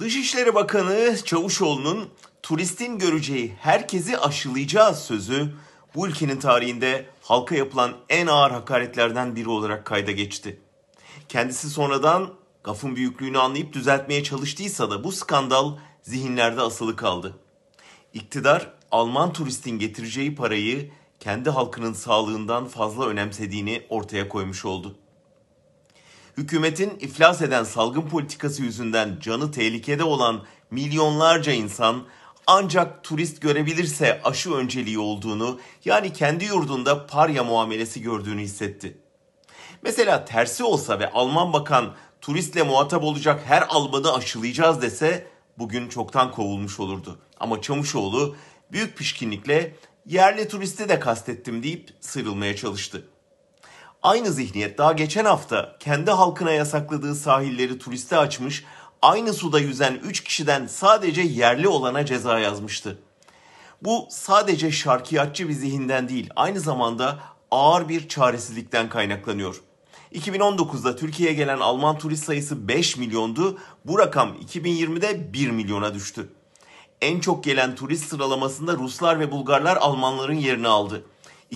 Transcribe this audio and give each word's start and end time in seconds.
Dışişleri 0.00 0.54
Bakanı 0.54 1.16
Çavuşoğlu'nun 1.24 2.08
turistin 2.42 2.98
göreceği 2.98 3.54
herkesi 3.60 4.18
aşılayacağız 4.18 4.98
sözü 4.98 5.54
bu 5.94 6.08
ülkenin 6.08 6.36
tarihinde 6.36 7.06
halka 7.22 7.54
yapılan 7.54 7.96
en 8.08 8.26
ağır 8.26 8.50
hakaretlerden 8.50 9.36
biri 9.36 9.48
olarak 9.48 9.84
kayda 9.84 10.10
geçti. 10.10 10.60
Kendisi 11.28 11.70
sonradan 11.70 12.30
gafın 12.64 12.96
büyüklüğünü 12.96 13.38
anlayıp 13.38 13.72
düzeltmeye 13.72 14.22
çalıştıysa 14.22 14.90
da 14.90 15.04
bu 15.04 15.12
skandal 15.12 15.76
zihinlerde 16.02 16.60
asılı 16.60 16.96
kaldı. 16.96 17.36
İktidar 18.14 18.72
Alman 18.90 19.32
turistin 19.32 19.78
getireceği 19.78 20.34
parayı 20.34 20.90
kendi 21.20 21.50
halkının 21.50 21.92
sağlığından 21.92 22.66
fazla 22.66 23.06
önemsediğini 23.06 23.82
ortaya 23.88 24.28
koymuş 24.28 24.64
oldu. 24.64 24.96
Hükümetin 26.40 26.98
iflas 27.00 27.42
eden 27.42 27.64
salgın 27.64 28.02
politikası 28.02 28.62
yüzünden 28.62 29.18
canı 29.20 29.50
tehlikede 29.50 30.04
olan 30.04 30.44
milyonlarca 30.70 31.52
insan 31.52 32.06
ancak 32.46 33.04
turist 33.04 33.42
görebilirse 33.42 34.20
aşı 34.24 34.54
önceliği 34.54 34.98
olduğunu 34.98 35.60
yani 35.84 36.12
kendi 36.12 36.44
yurdunda 36.44 37.06
parya 37.06 37.44
muamelesi 37.44 38.02
gördüğünü 38.02 38.40
hissetti. 38.40 38.98
Mesela 39.82 40.24
tersi 40.24 40.64
olsa 40.64 40.98
ve 40.98 41.10
Alman 41.10 41.52
bakan 41.52 41.94
turistle 42.20 42.62
muhatap 42.62 43.02
olacak 43.02 43.42
her 43.46 43.64
Almanı 43.68 44.14
aşılayacağız 44.14 44.82
dese 44.82 45.26
bugün 45.58 45.88
çoktan 45.88 46.32
kovulmuş 46.32 46.80
olurdu. 46.80 47.18
Ama 47.40 47.62
Çamuşoğlu 47.62 48.36
büyük 48.72 48.96
pişkinlikle 48.98 49.74
yerli 50.06 50.48
turisti 50.48 50.88
de 50.88 51.00
kastettim 51.00 51.62
deyip 51.62 51.90
sıyrılmaya 52.00 52.56
çalıştı. 52.56 53.08
Aynı 54.02 54.32
zihniyet 54.32 54.78
daha 54.78 54.92
geçen 54.92 55.24
hafta 55.24 55.76
kendi 55.80 56.10
halkına 56.10 56.50
yasakladığı 56.50 57.14
sahilleri 57.14 57.78
turiste 57.78 58.16
açmış, 58.16 58.64
aynı 59.02 59.32
suda 59.32 59.58
yüzen 59.58 59.94
3 59.94 60.24
kişiden 60.24 60.66
sadece 60.66 61.22
yerli 61.22 61.68
olana 61.68 62.06
ceza 62.06 62.38
yazmıştı. 62.38 62.98
Bu 63.82 64.06
sadece 64.10 64.72
şarkiyatçı 64.72 65.48
bir 65.48 65.52
zihinden 65.52 66.08
değil, 66.08 66.30
aynı 66.36 66.60
zamanda 66.60 67.18
ağır 67.50 67.88
bir 67.88 68.08
çaresizlikten 68.08 68.88
kaynaklanıyor. 68.88 69.60
2019'da 70.14 70.96
Türkiye'ye 70.96 71.34
gelen 71.34 71.60
Alman 71.60 71.98
turist 71.98 72.24
sayısı 72.24 72.68
5 72.68 72.96
milyondu. 72.96 73.58
Bu 73.84 73.98
rakam 73.98 74.36
2020'de 74.46 75.32
1 75.32 75.50
milyona 75.50 75.94
düştü. 75.94 76.32
En 77.00 77.20
çok 77.20 77.44
gelen 77.44 77.74
turist 77.74 78.08
sıralamasında 78.08 78.72
Ruslar 78.72 79.20
ve 79.20 79.30
Bulgarlar 79.30 79.76
Almanların 79.76 80.34
yerini 80.34 80.68
aldı. 80.68 81.04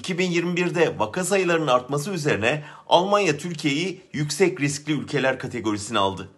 2021'de 0.00 0.98
vaka 0.98 1.24
sayılarının 1.24 1.66
artması 1.66 2.10
üzerine 2.10 2.64
Almanya 2.88 3.36
Türkiye'yi 3.36 4.00
yüksek 4.12 4.60
riskli 4.60 4.92
ülkeler 4.92 5.38
kategorisine 5.38 5.98
aldı. 5.98 6.28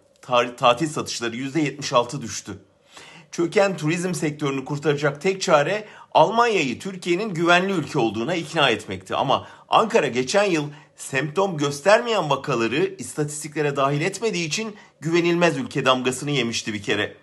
tatil 0.57 0.87
satışları 0.87 1.35
%76 1.35 2.21
düştü. 2.21 2.51
Çöken 3.31 3.77
turizm 3.77 4.13
sektörünü 4.13 4.65
kurtaracak 4.65 5.21
tek 5.21 5.41
çare 5.41 5.87
Almanya'yı 6.11 6.79
Türkiye'nin 6.79 7.33
güvenli 7.33 7.71
ülke 7.71 7.99
olduğuna 7.99 8.35
ikna 8.35 8.69
etmekti. 8.69 9.15
Ama 9.15 9.47
Ankara 9.69 10.07
geçen 10.07 10.43
yıl 10.43 10.69
semptom 10.95 11.57
göstermeyen 11.57 12.29
vakaları 12.29 12.95
istatistiklere 12.97 13.75
dahil 13.75 14.01
etmediği 14.01 14.47
için 14.47 14.75
güvenilmez 15.01 15.57
ülke 15.57 15.85
damgasını 15.85 16.31
yemişti 16.31 16.73
bir 16.73 16.83
kere. 16.83 17.15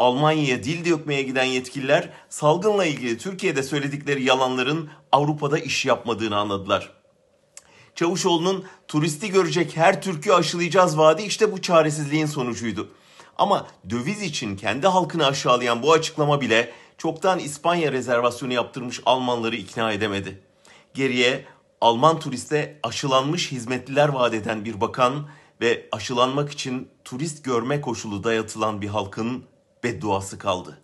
Almanya'ya 0.00 0.62
dil 0.62 0.84
dökmeye 0.84 1.22
giden 1.22 1.44
yetkililer 1.44 2.08
salgınla 2.28 2.84
ilgili 2.84 3.18
Türkiye'de 3.18 3.62
söyledikleri 3.62 4.24
yalanların 4.24 4.90
Avrupa'da 5.12 5.58
iş 5.58 5.86
yapmadığını 5.86 6.36
anladılar. 6.36 6.92
Çavuşoğlu'nun 7.94 8.64
turisti 8.88 9.30
görecek 9.30 9.76
her 9.76 10.02
Türk'ü 10.02 10.32
aşılayacağız 10.32 10.98
vaadi 10.98 11.22
işte 11.22 11.52
bu 11.52 11.62
çaresizliğin 11.62 12.26
sonucuydu. 12.26 12.88
Ama 13.38 13.66
döviz 13.90 14.22
için 14.22 14.56
kendi 14.56 14.86
halkını 14.86 15.26
aşağılayan 15.26 15.82
bu 15.82 15.92
açıklama 15.92 16.40
bile 16.40 16.72
çoktan 16.98 17.38
İspanya 17.38 17.92
rezervasyonu 17.92 18.52
yaptırmış 18.52 19.00
Almanları 19.06 19.56
ikna 19.56 19.92
edemedi. 19.92 20.40
Geriye 20.94 21.44
Alman 21.80 22.18
turiste 22.18 22.80
aşılanmış 22.82 23.52
hizmetliler 23.52 24.08
vaat 24.08 24.34
eden 24.34 24.64
bir 24.64 24.80
bakan 24.80 25.28
ve 25.60 25.88
aşılanmak 25.92 26.52
için 26.52 26.88
turist 27.04 27.44
görme 27.44 27.80
koşulu 27.80 28.24
dayatılan 28.24 28.82
bir 28.82 28.88
halkın 28.88 29.49
bedduası 29.84 30.38
kaldı. 30.38 30.80